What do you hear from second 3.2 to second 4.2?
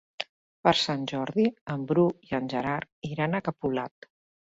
a Capolat.